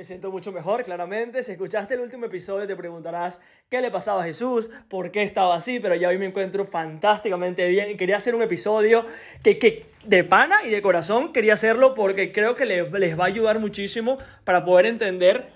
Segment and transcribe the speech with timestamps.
[0.00, 1.42] me siento mucho mejor, claramente.
[1.42, 3.38] Si escuchaste el último episodio te preguntarás
[3.68, 7.68] qué le pasaba a Jesús, por qué estaba así, pero ya hoy me encuentro fantásticamente
[7.68, 7.98] bien.
[7.98, 9.04] Quería hacer un episodio
[9.42, 13.24] que, que de pana y de corazón quería hacerlo porque creo que les, les va
[13.24, 15.50] a ayudar muchísimo para poder entender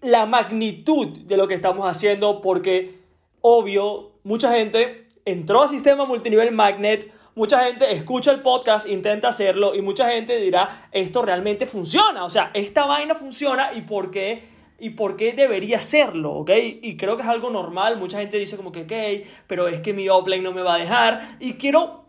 [0.00, 2.98] la magnitud de lo que estamos haciendo porque,
[3.42, 9.76] obvio, mucha gente entró al sistema multinivel Magnet mucha gente escucha el podcast, intenta hacerlo
[9.76, 14.48] y mucha gente dirá, esto realmente funciona, o sea, esta vaina funciona y por qué
[14.80, 16.50] y por qué debería hacerlo, ¿ok?
[16.82, 19.92] Y creo que es algo normal, mucha gente dice como que, ok, pero es que
[19.92, 22.06] mi offline no me va a dejar y quiero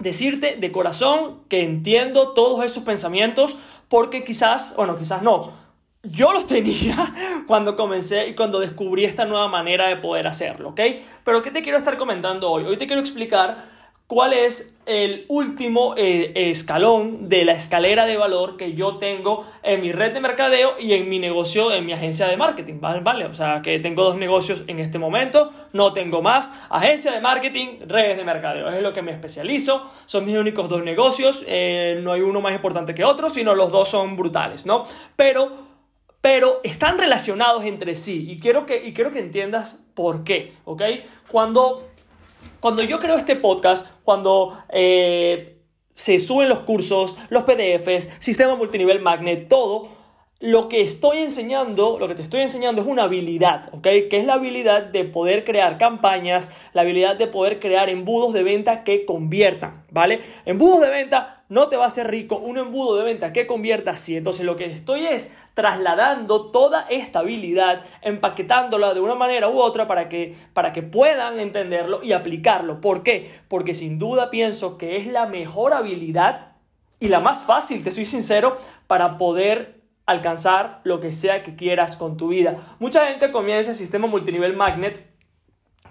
[0.00, 3.56] decirte de corazón que entiendo todos esos pensamientos
[3.88, 5.52] porque quizás, bueno, quizás no,
[6.02, 7.14] yo los tenía
[7.46, 10.80] cuando comencé y cuando descubrí esta nueva manera de poder hacerlo, ¿ok?
[11.22, 12.64] Pero ¿qué te quiero estar comentando hoy?
[12.64, 13.75] Hoy te quiero explicar
[14.06, 19.80] cuál es el último eh, escalón de la escalera de valor que yo tengo en
[19.80, 23.24] mi red de mercadeo y en mi negocio, en mi agencia de marketing, ¿vale?
[23.24, 27.80] O sea, que tengo dos negocios en este momento, no tengo más, agencia de marketing,
[27.88, 32.12] redes de mercadeo, es lo que me especializo, son mis únicos dos negocios, eh, no
[32.12, 34.84] hay uno más importante que otro, sino los dos son brutales, ¿no?
[35.16, 35.76] Pero
[36.20, 40.82] pero están relacionados entre sí y quiero que, y quiero que entiendas por qué, ¿ok?
[41.30, 41.88] Cuando
[42.66, 45.60] cuando yo creo este podcast, cuando eh,
[45.94, 49.86] se suben los cursos, los PDFs, sistema multinivel magnet, todo,
[50.38, 53.82] lo que estoy enseñando, lo que te estoy enseñando es una habilidad, ¿ok?
[53.82, 58.42] Que es la habilidad de poder crear campañas, la habilidad de poder crear embudos de
[58.42, 60.20] venta que conviertan, ¿vale?
[60.44, 63.96] Embudos de venta no te va a hacer rico, un embudo de venta que convierta
[63.96, 64.14] sí.
[64.14, 69.86] Entonces lo que estoy es trasladando toda esta habilidad, empaquetándola de una manera u otra
[69.86, 72.82] para que, para que puedan entenderlo y aplicarlo.
[72.82, 73.30] ¿Por qué?
[73.48, 76.48] Porque sin duda pienso que es la mejor habilidad
[77.00, 79.75] y la más fácil, te soy sincero, para poder
[80.06, 82.76] alcanzar lo que sea que quieras con tu vida.
[82.78, 85.04] Mucha gente comienza el sistema multinivel magnet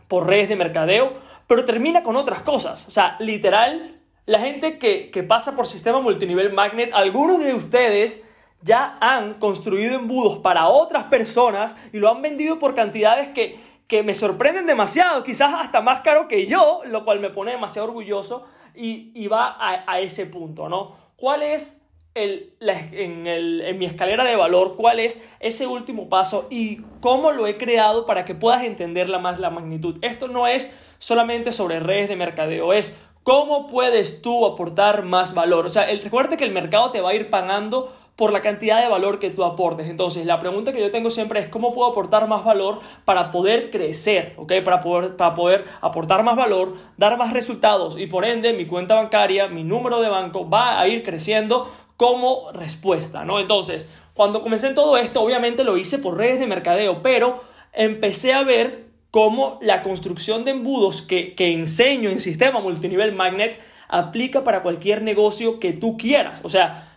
[0.07, 1.13] por redes de mercadeo,
[1.47, 2.87] pero termina con otras cosas.
[2.87, 8.27] O sea, literal, la gente que, pasa por sistema multinivel magnet, algunos de ustedes
[8.61, 14.01] ya han construido embudos para otras personas y lo han vendido por cantidades que, que
[14.01, 18.45] me sorprenden demasiado, quizás hasta más caro que yo, lo cual me pone demasiado orgulloso
[18.73, 20.95] y, va a, a ese punto, ¿no?
[21.15, 21.84] ¿Cuál es
[22.15, 28.05] en, mi escalera de valor cuál es ese último paso y cómo lo he creado
[28.05, 29.97] para que puedas entender la, más la magnitud.
[30.01, 35.65] Esto no es solamente sobre redes de mercadeo, es cómo puedes tú aportar más valor.
[35.65, 38.81] O sea, el, recuerda que el mercado te va a ir pagando por la cantidad
[38.81, 39.87] de valor que tú aportes.
[39.87, 43.71] Entonces, la pregunta que yo tengo siempre es cómo puedo aportar más valor para poder
[43.71, 44.53] crecer, ¿ok?
[44.63, 48.95] Para poder, para poder aportar más valor, dar más resultados y por ende mi cuenta
[48.95, 53.39] bancaria, mi número de banco va a ir creciendo como respuesta, ¿no?
[53.39, 57.41] Entonces, cuando comencé en todo esto, obviamente lo hice por redes de mercadeo, pero
[57.73, 63.59] empecé a ver cómo la construcción de embudos que, que enseño en sistema multinivel magnet
[63.87, 66.41] aplica para cualquier negocio que tú quieras.
[66.43, 66.95] O sea,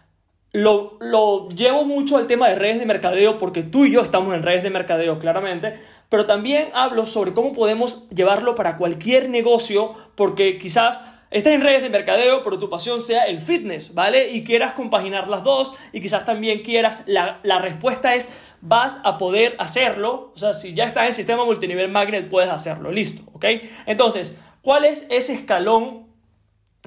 [0.52, 4.42] lo, llevo mucho al tema de redes de mercadeo porque tú y yo estamos en
[4.42, 10.58] redes de mercadeo, claramente, pero también hablo sobre cómo podemos llevarlo para cualquier negocio porque
[10.58, 14.30] quizás estés en redes de mercadeo, pero tu pasión sea el fitness, ¿vale?
[14.30, 18.30] Y quieras compaginar las dos y quizás también quieras, la, la respuesta es,
[18.60, 22.90] vas a poder hacerlo, o sea, si ya estás en sistema multinivel magnet, puedes hacerlo,
[22.90, 23.44] listo, ¿ok?
[23.86, 26.07] Entonces, ¿cuál es ese escalón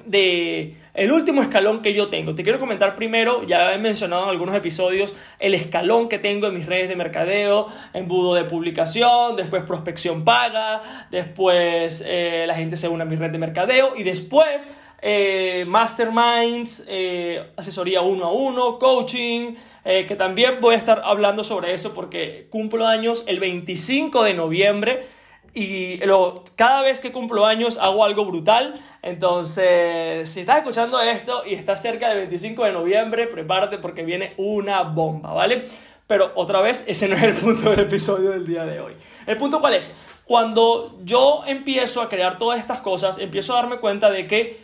[0.06, 2.34] de el último escalón que yo tengo.
[2.34, 6.54] Te quiero comentar primero, ya he mencionado en algunos episodios, el escalón que tengo en
[6.54, 12.88] mis redes de mercadeo, embudo de publicación, después prospección paga, después eh, la gente se
[12.88, 14.68] une a mi red de mercadeo y después
[15.00, 19.54] eh, masterminds, eh, asesoría uno a uno, coaching,
[19.84, 25.08] que también voy a estar hablando sobre eso porque cumplo años el 25 de noviembre
[25.54, 28.80] y lo, cada vez que cumplo años hago algo brutal.
[29.02, 34.32] Entonces, si estás escuchando esto y estás cerca del 25 de noviembre, prepárate porque viene
[34.38, 35.64] una bomba, ¿vale?
[36.06, 38.94] Pero otra vez, ese no es el punto del episodio del día de hoy.
[39.26, 39.94] ¿El punto cuál es?
[40.24, 44.60] Cuando yo empiezo a crear todas estas cosas, empiezo a darme cuenta de que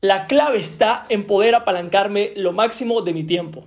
[0.00, 3.64] la clave está en poder apalancarme lo máximo de mi tiempo.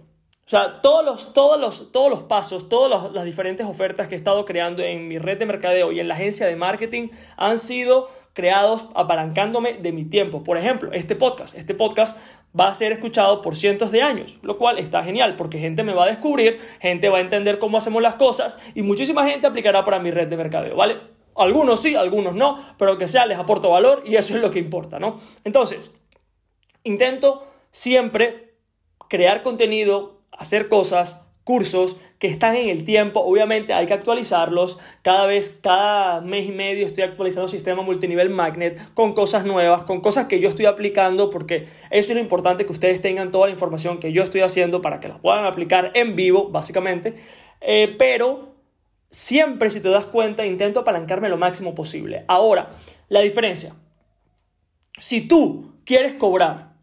[0.49, 4.17] O sea, todos los, todos los, todos los pasos, todas las diferentes ofertas que he
[4.17, 8.09] estado creando en mi red de mercadeo y en la agencia de marketing han sido
[8.33, 10.43] creados apalancándome de mi tiempo.
[10.43, 11.53] Por ejemplo, este podcast.
[11.53, 12.17] Este podcast
[12.59, 15.93] va a ser escuchado por cientos de años, lo cual está genial porque gente me
[15.93, 19.83] va a descubrir, gente va a entender cómo hacemos las cosas y muchísima gente aplicará
[19.83, 20.97] para mi red de mercadeo, ¿vale?
[21.35, 24.57] Algunos sí, algunos no, pero que sea les aporto valor y eso es lo que
[24.57, 25.19] importa, ¿no?
[25.43, 25.91] Entonces,
[26.83, 28.55] intento siempre
[29.09, 35.25] crear contenido hacer cosas, cursos que están en el tiempo, obviamente hay que actualizarlos, cada
[35.25, 40.01] vez, cada mes y medio estoy actualizando el sistema multinivel Magnet con cosas nuevas, con
[40.01, 43.53] cosas que yo estoy aplicando, porque eso es lo importante, que ustedes tengan toda la
[43.53, 47.15] información que yo estoy haciendo para que la puedan aplicar en vivo, básicamente,
[47.61, 48.55] eh, pero
[49.09, 52.25] siempre, si te das cuenta, intento apalancarme lo máximo posible.
[52.27, 52.69] Ahora,
[53.07, 53.73] la diferencia,
[54.99, 56.73] si tú quieres cobrar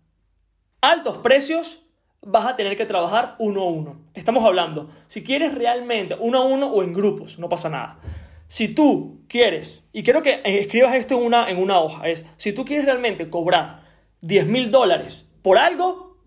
[0.81, 1.86] altos precios,
[2.27, 4.01] vas a tener que trabajar uno a uno.
[4.15, 8.01] Estamos hablando, si quieres realmente uno a uno o en grupos, no pasa nada.
[8.49, 12.53] Si tú quieres, y quiero que escribas esto en una, en una hoja, es, si
[12.53, 13.85] tú quieres realmente cobrar
[14.23, 16.19] 10 mil dólares por algo,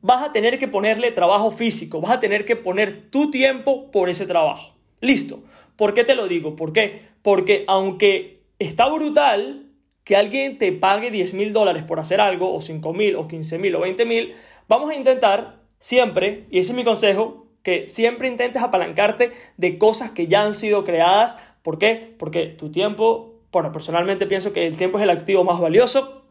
[0.00, 4.08] vas a tener que ponerle trabajo físico, vas a tener que poner tu tiempo por
[4.08, 4.76] ese trabajo.
[5.00, 5.42] Listo.
[5.76, 6.54] ¿Por qué te lo digo?
[6.54, 7.02] ¿Por qué?
[7.22, 9.66] Porque aunque está brutal
[10.04, 13.58] que alguien te pague 10 mil dólares por hacer algo, o 5 mil, o 15
[13.58, 14.34] mil, o 20 mil,
[14.70, 20.12] Vamos a intentar siempre, y ese es mi consejo, que siempre intentes apalancarte de cosas
[20.12, 21.38] que ya han sido creadas.
[21.62, 22.14] ¿Por qué?
[22.20, 26.22] Porque tu tiempo, bueno, personalmente pienso que el tiempo es el activo más valioso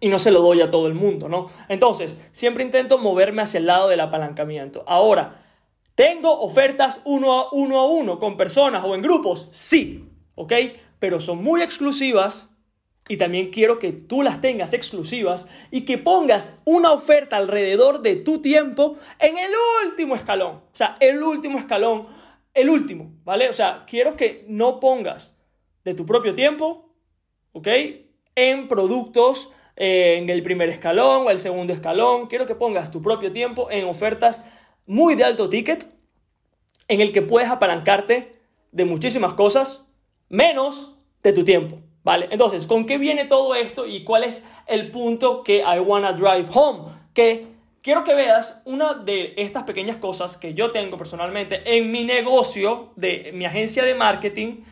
[0.00, 1.46] y no se lo doy a todo el mundo, ¿no?
[1.70, 4.84] Entonces, siempre intento moverme hacia el lado del apalancamiento.
[4.86, 5.42] Ahora,
[5.94, 9.48] ¿tengo ofertas uno a uno, a uno con personas o en grupos?
[9.50, 10.52] Sí, ¿ok?
[10.98, 12.51] Pero son muy exclusivas
[13.12, 18.16] y también quiero que tú las tengas exclusivas y que pongas una oferta alrededor de
[18.16, 19.50] tu tiempo en el
[19.84, 20.52] último escalón.
[20.52, 22.06] O sea, el último escalón,
[22.54, 23.50] el último, ¿vale?
[23.50, 25.36] O sea, quiero que no pongas
[25.84, 26.94] de tu propio tiempo,
[27.52, 27.68] ¿ok?
[28.34, 32.28] En productos eh, en el primer escalón o el segundo escalón.
[32.28, 34.42] Quiero que pongas tu propio tiempo en ofertas
[34.86, 35.86] muy de alto ticket
[36.88, 39.84] en el que puedes apalancarte de muchísimas cosas
[40.30, 41.91] menos de tu tiempo.
[42.04, 42.28] ¿Vale?
[42.30, 46.48] Entonces, ¿con qué viene todo esto y cuál es el punto que I wanna drive
[46.52, 46.92] home?
[47.14, 47.46] Que
[47.80, 52.90] quiero que veas una de estas pequeñas cosas que yo tengo personalmente en mi negocio
[52.96, 54.62] de mi agencia de marketing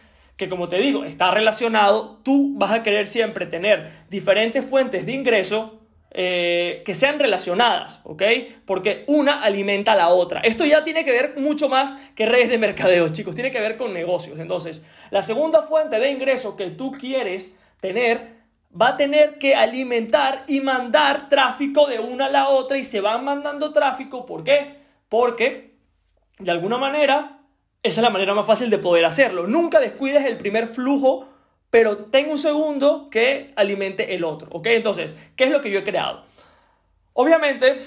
[0.40, 5.12] que como te digo, está relacionado, tú vas a querer siempre tener diferentes fuentes de
[5.12, 5.79] ingreso
[6.12, 8.22] eh, que sean relacionadas, ¿ok?
[8.64, 10.40] Porque una alimenta a la otra.
[10.40, 13.76] Esto ya tiene que ver mucho más que redes de mercadeo, chicos, tiene que ver
[13.76, 14.40] con negocios.
[14.40, 18.40] Entonces, la segunda fuente de ingreso que tú quieres tener
[18.80, 23.00] va a tener que alimentar y mandar tráfico de una a la otra y se
[23.00, 24.26] van mandando tráfico.
[24.26, 24.80] ¿Por qué?
[25.08, 25.76] Porque,
[26.38, 27.40] de alguna manera,
[27.82, 29.46] esa es la manera más fácil de poder hacerlo.
[29.46, 31.28] Nunca descuides el primer flujo
[31.70, 34.66] pero tengo un segundo que alimente el otro, ¿ok?
[34.66, 36.24] Entonces, ¿qué es lo que yo he creado?
[37.12, 37.80] Obviamente,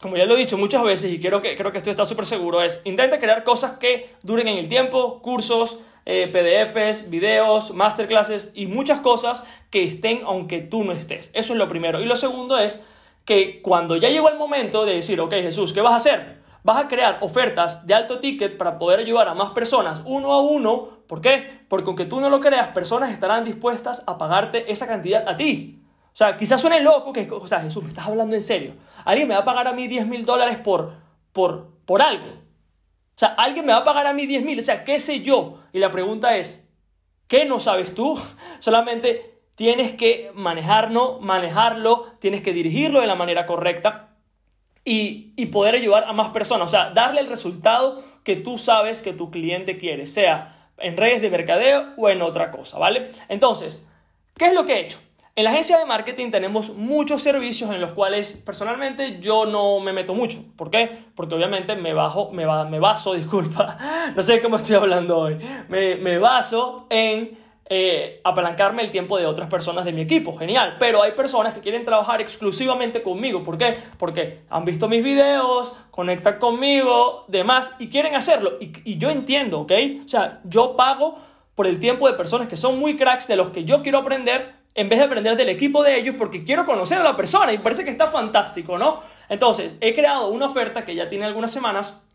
[0.00, 2.26] como ya lo he dicho muchas veces y quiero que, creo que esto está súper
[2.26, 8.52] seguro, es intenta crear cosas que duren en el tiempo, cursos, eh, PDFs, videos, masterclasses
[8.54, 11.30] y muchas cosas que estén aunque tú no estés.
[11.34, 12.00] Eso es lo primero.
[12.00, 12.82] Y lo segundo es
[13.24, 16.38] que cuando ya llegó el momento de decir, ok Jesús, ¿qué vas a hacer?
[16.62, 20.40] Vas a crear ofertas de alto ticket para poder ayudar a más personas uno a
[20.40, 21.62] uno ¿Por qué?
[21.68, 25.82] Porque aunque tú no lo creas, personas estarán dispuestas a pagarte esa cantidad a ti.
[26.12, 28.74] O sea, quizás suene loco que, o sea, Jesús, me estás hablando en serio.
[29.04, 30.92] Alguien me va a pagar a mí 10 mil dólares por,
[31.32, 32.26] por, por algo.
[32.26, 34.58] O sea, alguien me va a pagar a mí 10 mil.
[34.58, 35.62] O sea, ¿qué sé yo?
[35.72, 36.68] Y la pregunta es,
[37.26, 38.20] ¿qué no sabes tú?
[38.58, 44.10] Solamente tienes que manejarlo, manejarlo, tienes que dirigirlo de la manera correcta
[44.84, 46.68] y, y poder ayudar a más personas.
[46.68, 50.04] O sea, darle el resultado que tú sabes que tu cliente quiere.
[50.04, 53.08] Sea en redes de mercadeo o en otra cosa, ¿vale?
[53.28, 53.86] Entonces,
[54.36, 54.98] ¿qué es lo que he hecho?
[55.38, 59.92] En la agencia de marketing tenemos muchos servicios en los cuales personalmente yo no me
[59.92, 60.42] meto mucho.
[60.56, 60.90] ¿Por qué?
[61.14, 63.78] Porque obviamente me, bajo, me, me baso, disculpa,
[64.16, 67.38] no sé cómo estoy hablando hoy, me, me baso en
[67.70, 68.22] eh,
[68.78, 70.36] el tiempo de otras personas de mi equipo.
[70.36, 70.76] Genial.
[70.78, 73.42] Pero hay personas que quieren trabajar exclusivamente conmigo.
[73.42, 73.76] ¿Por qué?
[73.98, 78.52] Porque han visto mis videos, conectan conmigo, demás, y quieren hacerlo.
[78.60, 79.72] Y, y yo entiendo, ¿ok?
[80.04, 81.16] O sea, yo pago
[81.54, 84.54] por el tiempo de personas que son muy cracks, de los que yo quiero aprender,
[84.74, 87.58] en vez de aprender del equipo de ellos, porque quiero conocer a la persona y
[87.58, 89.00] parece que está fantástico, ¿no?
[89.28, 92.06] Entonces, he creado una oferta que ya tiene algunas semanas,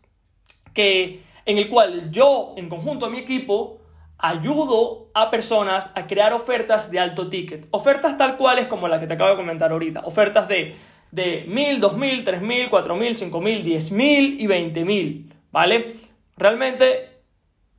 [0.72, 3.80] que, en el cual yo, en conjunto a mi equipo,
[4.18, 7.66] ayudo a personas a crear ofertas de alto ticket.
[7.70, 10.00] Ofertas tal cuales como la que te acabo de comentar ahorita.
[10.04, 10.76] Ofertas de
[11.14, 15.94] de 1000, 2000, 3000, 4000, 5000, 10000 y 20000, ¿vale?
[16.36, 17.22] Realmente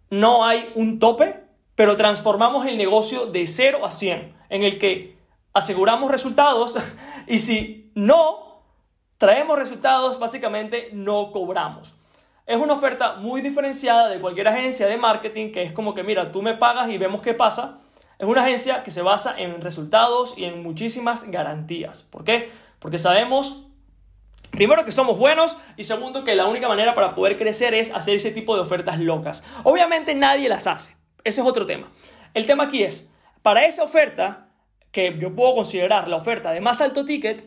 [0.09, 1.41] no hay un tope,
[1.75, 5.17] pero transformamos el negocio de 0 a 100, en el que
[5.53, 6.75] aseguramos resultados
[7.27, 8.63] y si no
[9.17, 11.95] traemos resultados, básicamente no cobramos.
[12.45, 16.31] Es una oferta muy diferenciada de cualquier agencia de marketing que es como que, mira,
[16.31, 17.79] tú me pagas y vemos qué pasa.
[18.19, 22.03] Es una agencia que se basa en resultados y en muchísimas garantías.
[22.03, 22.51] ¿Por qué?
[22.77, 23.65] Porque sabemos,
[24.51, 28.15] primero, que somos buenos y segundo, que la única manera para poder crecer es hacer
[28.15, 29.43] ese tipo de ofertas locas.
[29.63, 30.95] Obviamente nadie las hace.
[31.23, 31.91] Ese es otro tema.
[32.35, 33.09] El tema aquí es,
[33.41, 34.49] para esa oferta,
[34.91, 37.43] que yo puedo considerar la oferta de más alto ticket,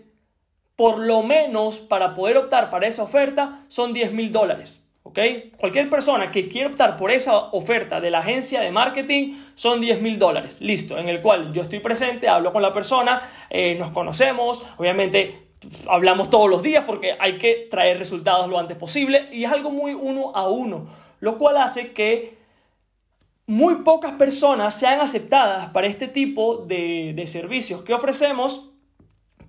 [0.74, 4.80] por lo menos para poder optar para esa oferta son 10 mil dólares.
[5.12, 10.02] Cualquier persona que quiera optar por esa oferta de la agencia de marketing son 10
[10.02, 13.90] mil dólares, listo, en el cual yo estoy presente, hablo con la persona, eh, nos
[13.90, 15.48] conocemos, obviamente
[15.88, 19.70] hablamos todos los días porque hay que traer resultados lo antes posible y es algo
[19.70, 20.86] muy uno a uno,
[21.20, 22.36] lo cual hace que
[23.46, 28.70] muy pocas personas sean aceptadas para este tipo de, de servicios que ofrecemos,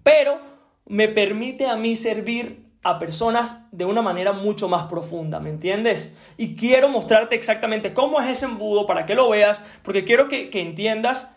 [0.04, 0.40] pero
[0.86, 6.14] me permite a mí servir a personas de una manera mucho más profunda, ¿me entiendes?
[6.38, 10.50] Y quiero mostrarte exactamente cómo es ese embudo para que lo veas, porque quiero que,
[10.50, 11.36] que entiendas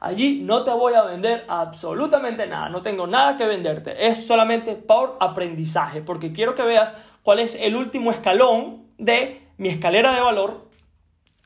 [0.00, 4.74] Allí no te voy a vender absolutamente nada, no tengo nada que venderte, es solamente
[4.74, 10.20] por aprendizaje, porque quiero que veas cuál es el último escalón de mi escalera de
[10.20, 10.68] valor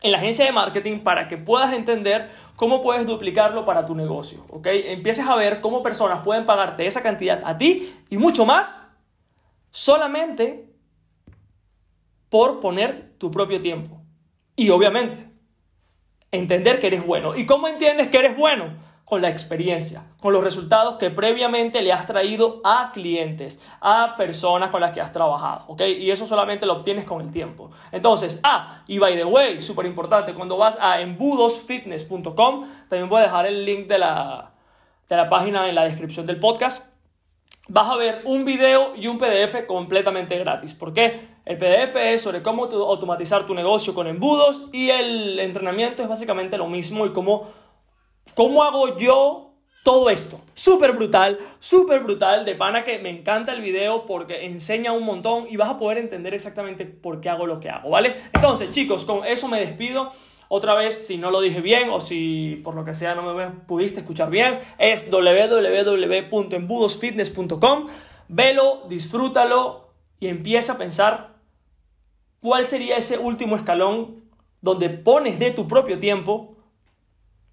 [0.01, 4.45] en la agencia de marketing para que puedas entender cómo puedes duplicarlo para tu negocio,
[4.49, 4.67] ¿ok?
[4.67, 8.95] Empieces a ver cómo personas pueden pagarte esa cantidad a ti y mucho más
[9.71, 10.69] solamente
[12.29, 14.01] por poner tu propio tiempo.
[14.55, 15.28] Y obviamente,
[16.31, 17.35] entender que eres bueno.
[17.35, 18.87] ¿Y cómo entiendes que eres bueno?
[19.05, 24.69] Con la experiencia, con los resultados que previamente le has traído a clientes, a personas
[24.69, 25.81] con las que has trabajado, ¿ok?
[25.97, 27.71] Y eso solamente lo obtienes con el tiempo.
[27.91, 33.23] Entonces, ah, y by the way, súper importante, cuando vas a embudosfitness.com, también voy a
[33.23, 34.51] dejar el link de la,
[35.07, 36.98] de la página en la descripción del podcast
[37.69, 40.73] vas a ver un video y un PDF completamente gratis.
[40.73, 41.19] ¿Por qué?
[41.45, 46.57] El PDF es sobre cómo automatizar tu negocio con embudos y el entrenamiento es básicamente
[46.57, 47.47] lo mismo y cómo,
[48.35, 50.41] cómo hago yo todo esto.
[50.53, 55.47] Súper brutal, súper brutal, de pana que me encanta el video porque enseña un montón
[55.49, 58.15] y vas a poder entender exactamente por qué hago lo que hago, ¿vale?
[58.33, 60.11] Entonces chicos, con eso me despido.
[60.51, 63.51] Otra vez, si no lo dije bien o si por lo que sea no me
[63.51, 67.87] pudiste escuchar bien, es www.embudosfitness.com.
[68.27, 69.89] Velo, disfrútalo
[70.19, 71.35] y empieza a pensar
[72.41, 74.23] cuál sería ese último escalón
[74.61, 76.55] donde pones de tu propio tiempo,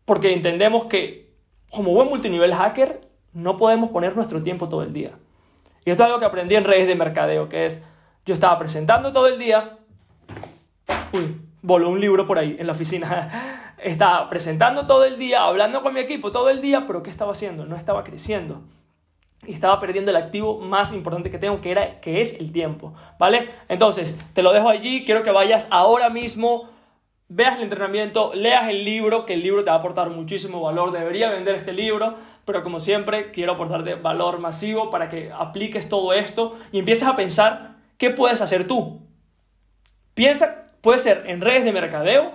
[0.06, 1.36] porque entendemos que
[1.70, 3.02] como buen multinivel hacker
[3.34, 5.18] no podemos poner nuestro tiempo todo el día.
[5.84, 7.84] Y esto es algo que aprendí en redes de mercadeo, que es,
[8.24, 9.80] yo estaba presentando todo el día,
[11.12, 13.74] uy, voló un libro por ahí en la oficina.
[13.82, 17.32] Estaba presentando todo el día, hablando con mi equipo todo el día, pero ¿qué estaba
[17.32, 17.66] haciendo?
[17.66, 18.62] No estaba creciendo.
[19.44, 22.94] Y estaba perdiendo el activo más importante que tengo, que, era, que es el tiempo.
[23.18, 23.50] ¿Vale?
[23.68, 25.04] Entonces, te lo dejo allí.
[25.04, 26.68] Quiero que vayas ahora mismo,
[27.28, 30.92] veas el entrenamiento, leas el libro, que el libro te va a aportar muchísimo valor.
[30.92, 36.12] Debería vender este libro, pero como siempre, quiero aportarte valor masivo para que apliques todo
[36.12, 39.02] esto y empieces a pensar qué puedes hacer tú.
[40.14, 42.30] Piensa Puede ser en redes de mercadeo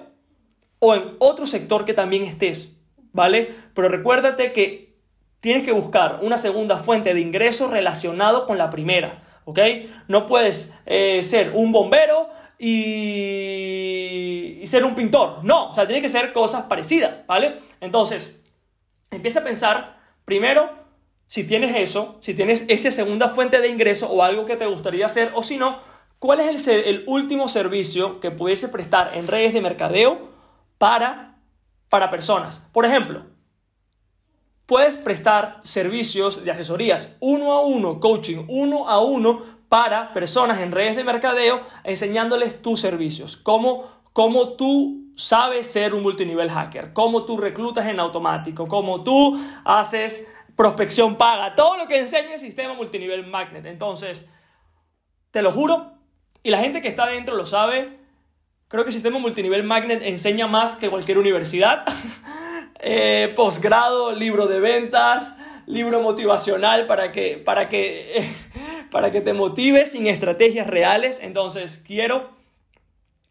[0.80, 2.76] o en otro sector que también estés,
[3.14, 3.56] ¿vale?
[3.74, 4.98] Pero recuérdate que
[5.40, 9.58] tienes que buscar una segunda fuente de ingreso relacionado con la primera, ¿ok?
[10.10, 12.28] No puedes eh, ser un bombero
[12.60, 13.00] y,
[14.62, 17.56] y ser un pintor, no, o sea, tiene que ser cosas parecidas, ¿vale?
[17.80, 18.44] Entonces,
[19.12, 20.70] empieza a pensar primero
[21.28, 25.06] si tienes eso, si tienes esa segunda fuente de ingreso o algo que te gustaría
[25.06, 25.78] hacer, o si no,
[26.22, 30.30] ¿Cuál es el, el, último servicio que pudiese prestar en redes de mercadeo
[30.78, 31.40] para,
[31.90, 32.60] para personas?
[32.72, 33.26] Por ejemplo,
[34.68, 40.72] puedes prestar servicios de asesorías uno a uno, coaching uno a uno para personas en
[40.72, 47.26] redes de mercadeo, enseñándoles tus servicios, cómo, cómo tú sabes ser un multinivel hacker, cómo
[47.26, 52.76] tú reclutas en automático, cómo tú haces prospección paga, todo lo que enseña el sistema
[52.76, 53.66] multinivel magnet.
[53.66, 54.30] Entonces,
[55.32, 56.01] te lo juro,
[56.44, 57.98] y la gente que está dentro lo sabe,
[58.68, 61.86] creo que el sistema multinivel Magnet enseña más que cualquier universidad.
[62.80, 68.28] eh, posgrado, libro de ventas, libro motivacional para que, para que,
[68.92, 71.20] para que te motives sin estrategias reales.
[71.22, 72.32] Entonces, quiero